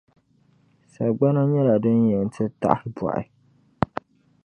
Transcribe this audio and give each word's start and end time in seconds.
Sagbana 0.93 1.41
nyɛla 1.51 1.75
din 1.83 1.99
yɛn 2.11 2.27
ti 2.35 2.43
tahibɔɣi. 2.61 3.23